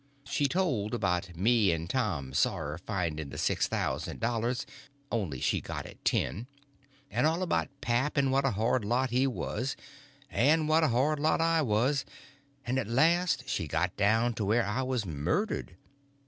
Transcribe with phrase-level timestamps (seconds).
[0.23, 4.65] She told about me and Tom Sawyer finding the six thousand dollars
[5.11, 6.47] (only she got it ten)
[7.11, 9.75] and all about pap and what a hard lot he was,
[10.27, 12.03] and what a hard lot I was,
[12.65, 15.75] and at last she got down to where I was murdered.